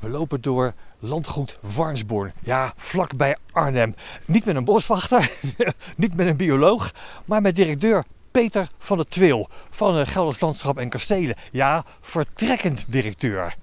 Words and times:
We 0.00 0.08
lopen 0.08 0.40
door 0.40 0.74
landgoed 0.98 1.58
Warnsborn. 1.60 2.32
Ja, 2.42 2.72
vlakbij 2.76 3.36
Arnhem. 3.52 3.94
Niet 4.26 4.44
met 4.44 4.56
een 4.56 4.64
boswachter, 4.64 5.30
niet 5.96 6.16
met 6.16 6.26
een 6.26 6.36
bioloog, 6.36 6.92
maar 7.24 7.42
met 7.42 7.56
directeur 7.56 8.04
Peter 8.30 8.68
van 8.78 8.96
der 8.96 9.08
Twil 9.08 9.48
van 9.70 9.98
eh, 9.98 10.06
Gelders 10.06 10.40
Landschap 10.40 10.78
en 10.78 10.88
Kastelen. 10.88 11.36
Ja, 11.50 11.84
vertrekkend 12.00 12.84
directeur. 12.88 13.54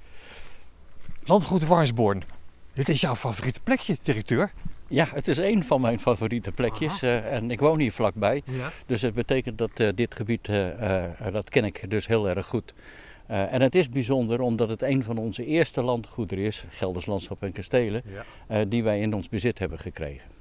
Landgoed 1.23 1.67
Warnsborn. 1.67 2.23
Dit 2.73 2.89
is 2.89 3.01
jouw 3.01 3.15
favoriete 3.15 3.59
plekje, 3.63 3.97
directeur? 4.03 4.51
Ja, 4.87 5.07
het 5.13 5.27
is 5.27 5.37
een 5.37 5.63
van 5.63 5.81
mijn 5.81 5.99
favoriete 5.99 6.51
plekjes 6.51 7.03
uh, 7.03 7.33
en 7.33 7.51
ik 7.51 7.59
woon 7.59 7.79
hier 7.79 7.91
vlakbij. 7.91 8.41
Ja. 8.45 8.71
Dus 8.85 9.01
het 9.01 9.13
betekent 9.13 9.57
dat 9.57 9.79
uh, 9.79 9.89
dit 9.95 10.15
gebied, 10.15 10.47
uh, 10.47 10.67
dat 11.31 11.49
ken 11.49 11.65
ik 11.65 11.89
dus 11.89 12.07
heel 12.07 12.29
erg 12.29 12.47
goed. 12.47 12.73
En 13.27 13.61
het 13.61 13.75
is 13.75 13.89
bijzonder 13.89 14.41
omdat 14.41 14.69
het 14.69 14.81
een 14.81 15.03
van 15.03 15.17
onze 15.17 15.45
eerste 15.45 15.81
landgoederen 15.83 16.43
is, 16.43 16.65
Gelders 16.69 17.05
Landschap 17.05 17.43
en 17.43 17.51
Kastelen, 17.51 18.01
Ja. 18.47 18.65
die 18.65 18.83
wij 18.83 19.01
in 19.01 19.13
ons 19.13 19.29
bezit 19.29 19.59
hebben 19.59 19.79
gekregen. 19.79 20.35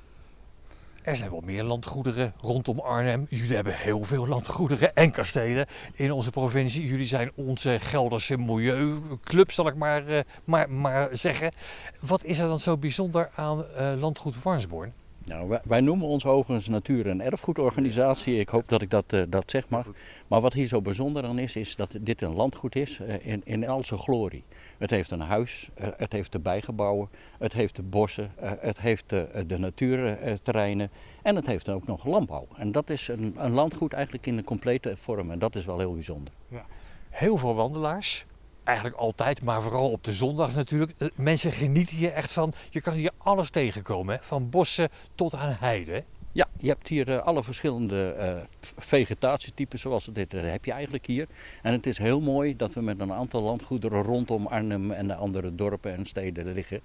Er 1.02 1.16
zijn 1.16 1.30
wel 1.30 1.40
meer 1.44 1.62
landgoederen 1.62 2.34
rondom 2.40 2.78
Arnhem. 2.80 3.26
Jullie 3.28 3.54
hebben 3.54 3.74
heel 3.74 4.04
veel 4.04 4.26
landgoederen 4.26 4.94
en 4.94 5.10
kastelen 5.10 5.66
in 5.94 6.12
onze 6.12 6.30
provincie. 6.30 6.86
Jullie 6.86 7.06
zijn 7.06 7.30
onze 7.34 7.78
Gelderse 7.80 8.38
milieuclub, 8.38 9.50
zal 9.52 9.66
ik 9.68 9.74
maar, 9.74 10.08
uh, 10.08 10.18
maar, 10.44 10.70
maar 10.70 11.08
zeggen. 11.12 11.52
Wat 12.00 12.24
is 12.24 12.38
er 12.38 12.48
dan 12.48 12.58
zo 12.58 12.76
bijzonder 12.76 13.30
aan 13.34 13.64
landgoed 13.98 14.42
Warnsborn? 14.42 14.92
Nou, 15.26 15.58
wij, 15.64 15.80
noemen 15.80 16.06
ons 16.06 16.24
overigens 16.24 16.68
natuur- 16.68 17.08
en 17.08 17.20
erfgoedorganisatie. 17.20 18.38
Ik 18.38 18.48
hoop 18.48 18.68
dat 18.68 18.82
ik 18.82 18.90
dat, 18.90 19.12
uh, 19.12 19.22
dat 19.28 19.50
zeg 19.50 19.68
mag. 19.68 19.86
Maar 20.26 20.40
wat 20.40 20.52
hier 20.52 20.66
zo 20.66 20.82
bijzonder 20.82 21.24
aan 21.24 21.38
is, 21.38 21.56
is 21.56 21.76
dat 21.76 21.96
dit 22.00 22.22
een 22.22 22.34
landgoed 22.34 22.76
is 22.76 23.00
in, 23.20 23.42
in 23.44 23.68
al 23.68 23.84
zijn 23.84 24.00
glorie. 24.00 24.44
Het 24.78 24.90
heeft 24.90 25.10
een 25.10 25.20
huis, 25.20 25.68
het 25.96 26.12
heeft 26.12 26.32
de 26.32 26.38
bijgebouwen, 26.38 27.08
het 27.38 27.52
heeft 27.52 27.76
de 27.76 27.82
bossen, 27.82 28.30
het 28.40 28.80
heeft 28.80 29.10
de, 29.10 29.44
de 29.46 29.58
natuurterreinen 29.58 30.90
en 31.22 31.36
het 31.36 31.46
heeft 31.46 31.68
ook 31.68 31.86
nog 31.86 32.04
landbouw. 32.04 32.46
En 32.56 32.72
dat 32.72 32.90
is 32.90 33.08
een, 33.08 33.34
een 33.36 33.52
landgoed 33.52 33.92
eigenlijk 33.92 34.26
in 34.26 34.38
een 34.38 34.44
complete 34.44 34.96
vorm 34.96 35.30
en 35.30 35.38
dat 35.38 35.54
is 35.54 35.64
wel 35.64 35.78
heel 35.78 35.92
bijzonder. 35.92 36.32
Ja. 36.48 36.66
Heel 37.10 37.36
veel 37.36 37.54
wandelaars, 37.54 38.26
eigenlijk 38.66 38.96
altijd, 38.96 39.42
maar 39.42 39.62
vooral 39.62 39.90
op 39.90 40.04
de 40.04 40.12
zondag 40.12 40.54
natuurlijk. 40.54 40.92
Mensen 41.14 41.52
genieten 41.52 41.96
hier 41.96 42.12
echt 42.12 42.32
van, 42.32 42.52
je 42.70 42.80
kan 42.80 42.94
hier 42.94 43.10
alles 43.16 43.50
tegenkomen, 43.50 44.14
hè? 44.14 44.22
van 44.22 44.50
bossen 44.50 44.88
tot 45.14 45.34
aan 45.34 45.56
heide. 45.58 46.04
Ja, 46.32 46.48
je 46.58 46.68
hebt 46.68 46.88
hier 46.88 47.08
uh, 47.08 47.22
alle 47.22 47.42
verschillende 47.42 48.16
uh, 48.18 48.70
vegetatietypen 48.78 49.78
zoals 49.78 50.08
dit 50.12 50.34
uh, 50.34 50.42
heb 50.42 50.64
je 50.64 50.72
eigenlijk 50.72 51.06
hier. 51.06 51.28
En 51.62 51.72
het 51.72 51.86
is 51.86 51.98
heel 51.98 52.20
mooi 52.20 52.56
dat 52.56 52.74
we 52.74 52.80
met 52.80 53.00
een 53.00 53.12
aantal 53.12 53.42
landgoederen 53.42 54.02
rondom 54.02 54.46
Arnhem 54.46 54.90
en 54.90 55.06
de 55.06 55.14
andere 55.14 55.54
dorpen 55.54 55.96
en 55.96 56.06
steden 56.06 56.52
liggen. 56.52 56.80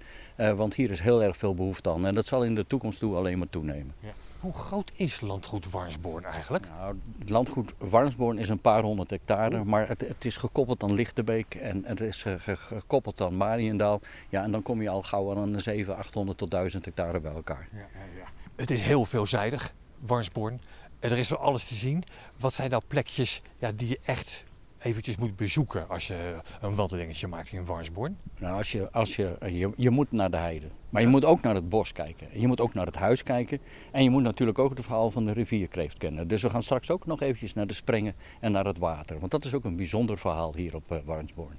want 0.56 0.74
hier 0.74 0.90
is 0.90 1.00
heel 1.00 1.22
erg 1.22 1.36
veel 1.36 1.54
behoefte 1.54 1.90
aan 1.90 2.06
en 2.06 2.14
dat 2.14 2.26
zal 2.26 2.44
in 2.44 2.54
de 2.54 2.66
toekomst 2.66 2.98
toe 2.98 3.14
alleen 3.14 3.38
maar 3.38 3.50
toenemen. 3.50 3.94
Ja. 4.00 4.12
Hoe 4.42 4.52
groot 4.52 4.92
is 4.94 5.20
landgoed 5.20 5.70
Warnsborn 5.70 6.24
eigenlijk? 6.24 6.68
Nou, 6.68 6.98
het 7.18 7.30
landgoed 7.30 7.72
Warnsborn 7.78 8.38
is 8.38 8.48
een 8.48 8.60
paar 8.60 8.82
honderd 8.82 9.10
hectare, 9.10 9.64
maar 9.64 9.88
het, 9.88 10.00
het 10.00 10.24
is 10.24 10.36
gekoppeld 10.36 10.82
aan 10.82 10.94
Lichterbeek 10.94 11.54
en 11.54 11.84
het 11.84 12.00
is 12.00 12.24
gekoppeld 12.44 13.20
aan 13.20 13.36
Mariendaal. 13.36 14.00
Ja, 14.28 14.42
en 14.42 14.52
dan 14.52 14.62
kom 14.62 14.82
je 14.82 14.88
al 14.88 15.02
gauw 15.02 15.30
aan 15.30 15.36
een 15.36 15.60
700, 15.60 16.06
800 16.06 16.38
tot 16.38 16.50
1000 16.50 16.84
hectare 16.84 17.20
bij 17.20 17.32
elkaar. 17.32 17.68
Ja, 17.72 17.78
ja, 17.78 18.18
ja. 18.18 18.24
Het 18.56 18.70
is 18.70 18.82
heel 18.82 19.04
veelzijdig, 19.04 19.74
Warnsborn. 19.98 20.60
Er 20.98 21.18
is 21.18 21.28
wel 21.28 21.38
alles 21.38 21.68
te 21.68 21.74
zien. 21.74 22.04
Wat 22.38 22.52
zijn 22.52 22.70
nou 22.70 22.82
plekjes 22.86 23.42
ja, 23.58 23.72
die 23.72 23.88
je 23.88 23.98
echt 24.04 24.44
eventjes 24.82 25.16
moet 25.16 25.36
bezoeken 25.36 25.88
als 25.88 26.06
je 26.06 26.36
een 26.60 26.74
wandelingetje 26.74 27.26
maakt 27.26 27.52
in 27.52 27.64
Warnsborn? 27.64 28.18
Nou, 28.38 28.56
als 28.56 28.72
je, 28.72 28.90
als 28.90 29.16
je, 29.16 29.36
je, 29.40 29.72
je 29.76 29.90
moet 29.90 30.12
naar 30.12 30.30
de 30.30 30.36
heide. 30.36 30.66
Maar 30.90 31.02
je 31.02 31.08
moet 31.08 31.24
ook 31.24 31.40
naar 31.40 31.54
het 31.54 31.68
bos 31.68 31.92
kijken. 31.92 32.40
Je 32.40 32.46
moet 32.46 32.60
ook 32.60 32.74
naar 32.74 32.86
het 32.86 32.94
huis 32.94 33.22
kijken. 33.22 33.58
En 33.90 34.02
je 34.02 34.10
moet 34.10 34.22
natuurlijk 34.22 34.58
ook 34.58 34.70
het 34.70 34.80
verhaal 34.80 35.10
van 35.10 35.24
de 35.24 35.32
rivierkreeft 35.32 35.98
kennen. 35.98 36.28
Dus 36.28 36.42
we 36.42 36.50
gaan 36.50 36.62
straks 36.62 36.90
ook 36.90 37.06
nog 37.06 37.20
eventjes 37.20 37.54
naar 37.54 37.66
de 37.66 37.74
sprengen 37.74 38.14
en 38.40 38.52
naar 38.52 38.64
het 38.64 38.78
water. 38.78 39.18
Want 39.18 39.30
dat 39.30 39.44
is 39.44 39.54
ook 39.54 39.64
een 39.64 39.76
bijzonder 39.76 40.18
verhaal 40.18 40.54
hier 40.56 40.74
op 40.74 40.92
uh, 40.92 40.98
Warnsborn. 41.04 41.56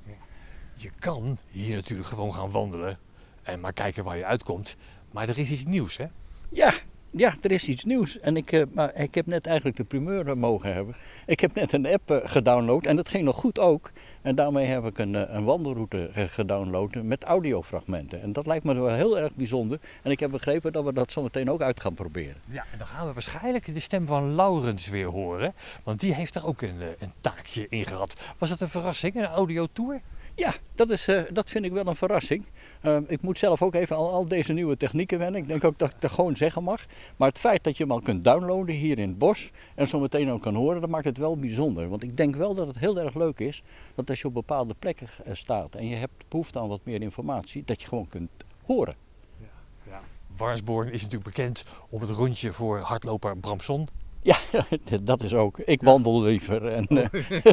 Je 0.75 0.89
kan 1.00 1.38
hier 1.50 1.75
natuurlijk 1.75 2.09
gewoon 2.09 2.33
gaan 2.33 2.51
wandelen 2.51 3.00
en 3.44 3.59
maar 3.59 3.73
kijken 3.73 4.03
waar 4.03 4.17
je 4.17 4.25
uitkomt. 4.25 4.75
Maar 5.12 5.29
er 5.29 5.38
is 5.38 5.51
iets 5.51 5.66
nieuws, 5.66 5.97
hè? 5.97 6.06
Ja, 6.51 6.73
ja, 7.16 7.35
er 7.41 7.51
is 7.51 7.68
iets 7.68 7.84
nieuws. 7.84 8.19
En 8.19 8.38
ik, 8.38 8.51
uh, 8.51 8.63
maar 8.72 8.96
ik 8.96 9.16
heb 9.16 9.25
net 9.25 9.46
eigenlijk 9.47 9.78
de 9.78 9.84
primeur 9.84 10.38
mogen 10.38 10.74
hebben. 10.74 10.96
Ik 11.25 11.40
heb 11.40 11.53
net 11.53 11.74
een 11.74 11.88
app 11.88 12.12
uh, 12.12 12.18
gedownload 12.24 12.85
en 12.85 12.96
dat 12.96 13.09
ging 13.09 13.24
nog 13.24 13.35
goed 13.35 13.59
ook. 13.59 13.91
En 14.22 14.35
daarmee 14.35 14.66
heb 14.66 14.85
ik 14.85 14.97
een, 14.97 15.35
een 15.35 15.44
wandelroute 15.44 16.09
gedownload 16.13 16.96
met 16.96 17.24
audiofragmenten. 17.24 18.22
En 18.22 18.31
dat 18.31 18.46
lijkt 18.46 18.63
me 18.63 18.74
wel 18.74 18.96
heel 18.96 19.19
erg 19.19 19.35
bijzonder. 19.35 19.79
En 20.01 20.12
ik 20.12 20.19
heb 20.19 20.31
begrepen 20.31 20.72
dat 20.74 20.84
we 20.84 20.94
dat 20.94 21.12
zo 21.12 21.22
meteen 21.22 21.50
ook 21.50 21.62
uit 21.62 21.79
gaan 21.81 21.94
proberen. 21.94 22.35
Ja, 22.50 22.66
en 22.72 22.78
dan 22.78 22.88
gaan 22.88 23.07
we 23.07 23.13
waarschijnlijk 23.13 23.74
de 23.74 23.80
stem 23.80 24.07
van 24.07 24.35
Laurens 24.35 24.90
weer 24.90 25.07
horen. 25.07 25.53
Want 25.84 26.00
die 26.00 26.13
heeft 26.13 26.35
er 26.35 26.45
ook 26.45 26.62
een, 26.62 26.81
een 27.00 27.12
taakje 27.22 27.66
in 27.69 27.85
gehad. 27.85 28.22
Was 28.38 28.50
dat 28.50 28.62
een 28.62 28.69
verrassing, 28.69 29.16
een 29.16 29.25
audiotour? 29.25 30.01
Ja, 30.35 30.53
dat, 30.75 30.89
is, 30.89 31.07
uh, 31.07 31.21
dat 31.31 31.49
vind 31.49 31.66
ik 31.66 31.71
wel 31.71 31.88
een 31.88 31.95
verrassing. 31.95 32.45
Uh, 32.81 32.97
ik 33.07 33.21
moet 33.21 33.38
zelf 33.38 33.61
ook 33.61 33.75
even 33.75 33.95
al, 33.95 34.11
al 34.11 34.27
deze 34.27 34.53
nieuwe 34.53 34.77
technieken 34.77 35.19
wennen. 35.19 35.41
Ik 35.41 35.47
denk 35.47 35.63
ook 35.63 35.77
dat 35.77 35.89
ik 35.89 36.01
dat 36.01 36.11
gewoon 36.11 36.35
zeggen 36.35 36.63
mag. 36.63 36.85
Maar 37.17 37.27
het 37.27 37.39
feit 37.39 37.63
dat 37.63 37.77
je 37.77 37.83
hem 37.83 37.91
al 37.91 37.99
kunt 37.99 38.23
downloaden 38.23 38.75
hier 38.75 38.99
in 38.99 39.09
het 39.09 39.17
bos 39.17 39.51
en 39.75 39.88
zo 39.88 39.99
meteen 39.99 40.31
ook 40.31 40.41
kan 40.41 40.55
horen, 40.55 40.81
dat 40.81 40.89
maakt 40.89 41.05
het 41.05 41.17
wel 41.17 41.38
bijzonder. 41.38 41.89
Want 41.89 42.03
ik 42.03 42.17
denk 42.17 42.35
wel 42.35 42.55
dat 42.55 42.67
het 42.67 42.79
heel 42.79 42.99
erg 42.99 43.13
leuk 43.13 43.39
is 43.39 43.63
dat 43.95 44.09
als 44.09 44.21
je 44.21 44.27
op 44.27 44.33
bepaalde 44.33 44.75
plekken 44.79 45.07
uh, 45.27 45.33
staat 45.33 45.75
en 45.75 45.88
je 45.88 45.95
hebt 45.95 46.29
behoefte 46.29 46.59
aan 46.59 46.67
wat 46.67 46.81
meer 46.83 47.01
informatie, 47.01 47.63
dat 47.65 47.81
je 47.81 47.88
gewoon 47.88 48.07
kunt 48.07 48.31
horen. 48.65 48.95
Ja, 49.39 49.47
ja. 49.91 50.01
Warnsborn 50.38 50.91
is 50.91 51.01
natuurlijk 51.01 51.35
bekend 51.35 51.63
om 51.89 52.01
het 52.01 52.09
rondje 52.09 52.51
voor 52.53 52.79
hardloper 52.79 53.38
Bramson. 53.38 53.88
Ja, 54.23 54.38
dat 55.01 55.23
is 55.23 55.34
ook. 55.34 55.59
Ik 55.59 55.81
wandel 55.81 56.22
liever. 56.22 56.61
En, 56.73 56.85
uh... 56.89 57.06
We 57.09 57.44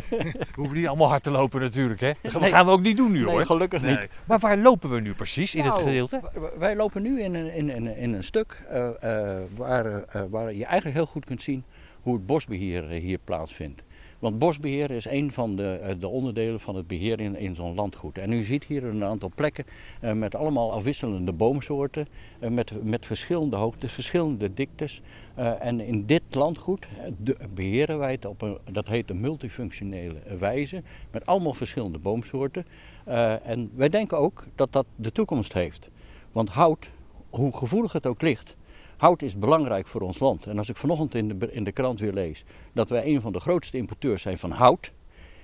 hoeven 0.54 0.76
niet 0.76 0.86
allemaal 0.86 1.08
hard 1.08 1.22
te 1.22 1.30
lopen 1.30 1.60
natuurlijk, 1.60 2.00
hè? 2.00 2.12
Dat 2.22 2.40
nee. 2.40 2.50
gaan 2.50 2.66
we 2.66 2.72
ook 2.72 2.82
niet 2.82 2.96
doen 2.96 3.12
nu, 3.12 3.18
nee, 3.18 3.28
hoor. 3.28 3.46
gelukkig 3.46 3.82
nee. 3.82 3.98
niet. 3.98 4.08
Maar 4.26 4.38
waar 4.38 4.58
lopen 4.58 4.90
we 4.90 5.00
nu 5.00 5.14
precies 5.14 5.54
in 5.54 5.64
nou, 5.64 5.74
het 5.74 5.82
gedeelte? 5.82 6.20
Wij 6.58 6.76
lopen 6.76 7.02
nu 7.02 7.22
in 7.22 7.34
een, 7.34 7.54
in, 7.54 7.70
in, 7.70 7.96
in 7.96 8.12
een 8.12 8.24
stuk 8.24 8.64
uh, 8.72 8.88
uh, 9.04 9.36
waar, 9.56 10.04
waar 10.30 10.54
je 10.54 10.64
eigenlijk 10.64 10.96
heel 10.96 11.06
goed 11.06 11.24
kunt 11.24 11.42
zien 11.42 11.64
hoe 12.02 12.14
het 12.14 12.26
bosbeheer 12.26 12.88
hier 12.88 13.18
plaatsvindt. 13.18 13.84
Want 14.20 14.38
bosbeheer 14.38 14.90
is 14.90 15.04
een 15.04 15.32
van 15.32 15.56
de, 15.56 15.96
de 15.98 16.08
onderdelen 16.08 16.60
van 16.60 16.76
het 16.76 16.86
beheer 16.86 17.20
in, 17.20 17.54
zo'n 17.54 17.74
landgoed. 17.74 18.18
En 18.18 18.32
u 18.32 18.42
ziet 18.42 18.64
hier 18.64 18.84
een 18.84 19.04
aantal 19.04 19.32
plekken 19.34 19.64
uh, 20.02 20.12
met 20.12 20.34
allemaal 20.34 20.72
afwisselende 20.72 21.32
boomsoorten, 21.32 22.08
uh, 22.40 22.50
met, 22.50 22.84
met 22.84 23.06
verschillende 23.06 23.56
hoogtes, 23.56 23.92
verschillende 23.92 24.52
diktes. 24.52 25.00
En 25.60 25.80
in 25.80 26.06
dit 26.06 26.22
landgoed 26.30 26.86
beheren 27.54 27.98
wij 27.98 28.12
het 28.12 28.24
op 28.24 28.42
een, 28.42 28.58
dat 28.72 28.88
heet 28.88 29.10
een 29.10 29.20
multifunctionele 29.20 30.36
wijze, 30.38 30.82
met 31.10 31.26
allemaal 31.26 31.54
verschillende 31.54 31.98
boomsoorten. 31.98 32.66
en 33.44 33.70
wij 33.74 33.88
denken 33.88 34.18
ook 34.18 34.46
dat 34.54 34.72
dat 34.72 34.86
de 34.96 35.12
toekomst 35.12 35.52
heeft. 35.52 35.90
Want 36.32 36.48
hout, 36.48 36.90
hoe 37.30 37.56
gevoelig 37.56 37.92
het 37.92 38.06
ook 38.06 38.22
ligt, 38.22 38.56
Hout 39.00 39.22
is 39.22 39.38
belangrijk 39.38 39.86
voor 39.86 40.00
ons 40.00 40.18
land. 40.18 40.46
En 40.46 40.58
als 40.58 40.68
ik 40.68 40.76
vanochtend 40.76 41.14
in 41.14 41.38
de, 41.38 41.52
in 41.52 41.64
de 41.64 41.72
krant 41.72 42.00
weer 42.00 42.12
lees 42.12 42.44
dat 42.72 42.88
wij 42.88 43.06
een 43.06 43.20
van 43.20 43.32
de 43.32 43.40
grootste 43.40 43.76
importeurs 43.76 44.22
zijn 44.22 44.38
van 44.38 44.50
hout. 44.50 44.92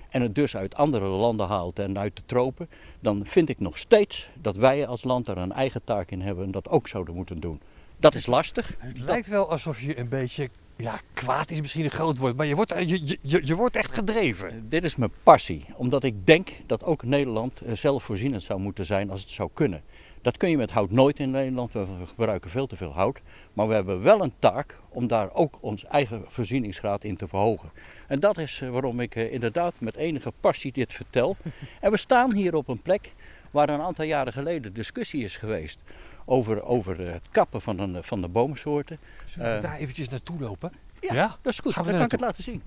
En 0.09 0.23
het 0.23 0.35
dus 0.35 0.57
uit 0.57 0.75
andere 0.75 1.07
landen 1.07 1.47
haalt 1.47 1.79
en 1.79 1.99
uit 1.99 2.17
de 2.17 2.23
tropen. 2.27 2.69
Dan 3.01 3.27
vind 3.27 3.49
ik 3.49 3.61
nog 3.61 3.79
steeds 3.79 4.29
dat 4.41 4.57
wij 4.57 4.87
als 4.87 5.05
land 5.05 5.25
daar 5.25 5.37
een 5.37 5.53
eigen 5.53 5.85
taak 5.85 6.11
in 6.11 6.21
hebben 6.21 6.45
en 6.45 6.51
dat 6.51 6.69
ook 6.69 6.89
zouden 6.89 7.15
moeten 7.15 7.41
doen. 7.41 7.61
Dat 7.97 8.15
is 8.15 8.27
lastig. 8.27 8.77
Het 8.79 8.99
lijkt 8.99 9.27
wel 9.27 9.51
alsof 9.51 9.81
je 9.81 9.99
een 9.99 10.09
beetje, 10.09 10.49
ja, 10.77 11.01
kwaad 11.13 11.51
is 11.51 11.61
misschien 11.61 11.85
een 11.85 11.91
groot 11.91 12.19
woord, 12.19 12.37
maar 12.37 12.47
je 12.47 12.55
wordt, 12.55 12.75
je, 12.79 13.17
je, 13.23 13.41
je 13.47 13.55
wordt 13.55 13.77
echt 13.77 13.93
gedreven. 13.93 14.69
Dit 14.69 14.85
is 14.85 14.97
mijn 14.97 15.13
passie, 15.23 15.65
omdat 15.77 16.05
ik 16.05 16.27
denk 16.27 16.51
dat 16.67 16.85
ook 16.85 17.03
Nederland 17.03 17.63
zelfvoorzienend 17.73 18.43
zou 18.43 18.61
moeten 18.61 18.85
zijn 18.87 19.11
als 19.11 19.21
het 19.21 19.31
zou 19.31 19.51
kunnen. 19.55 19.83
Dat 20.23 20.37
kun 20.37 20.51
je 20.51 20.57
met 20.57 20.71
hout 20.71 20.91
nooit 20.91 21.19
in 21.19 21.31
Nederland. 21.31 21.73
We 21.73 21.87
gebruiken 22.05 22.51
veel 22.51 22.67
te 22.67 22.77
veel 22.77 22.93
hout. 22.93 23.21
Maar 23.53 23.69
we 23.69 23.75
hebben 23.75 24.03
wel 24.03 24.23
een 24.23 24.33
taak 24.39 24.79
om 24.89 25.07
daar 25.07 25.33
ook 25.33 25.59
ons 25.61 25.85
eigen 25.85 26.25
voorzieningsgraad 26.29 27.05
in 27.05 27.17
te 27.17 27.29
verhogen. 27.29 27.71
En 28.09 28.21
dat 28.21 28.39
is 28.39 28.63
waarom 28.71 29.01
ik 29.01 29.15
inderdaad 29.15 29.81
met 29.81 29.97
enige 29.97 30.33
passie 30.41 30.73
dit 30.73 30.93
vertel. 30.93 31.37
En 31.81 31.91
we 31.91 31.97
staan 31.97 32.35
hier 32.35 32.55
op 32.55 32.69
een 32.69 32.83
plek 32.83 33.15
waar 33.51 33.69
een 33.69 33.81
aantal 33.81 34.05
jaren 34.05 34.33
geleden 34.33 34.73
discussie 34.73 35.25
is 35.25 35.37
geweest 35.37 35.79
over, 36.27 36.63
over 36.63 37.13
het 37.13 37.29
kappen 37.31 37.61
van, 37.61 37.79
een, 37.79 38.05
van 38.05 38.21
de 38.21 38.29
boomsoorten. 38.29 38.99
Zullen 39.25 39.51
we 39.51 39.57
uh, 39.57 39.63
daar 39.63 39.77
eventjes 39.77 40.09
naartoe 40.09 40.41
lopen? 40.41 40.73
Ja, 41.01 41.15
ja, 41.15 41.37
dat 41.43 41.53
is 41.53 41.59
goed. 41.59 41.73
Gaan 41.73 41.85
we 41.85 41.91
Dan 41.91 41.99
kan 41.99 42.07
ik 42.07 42.13
het 42.13 42.21
laten 42.21 42.43
zien. 42.43 42.63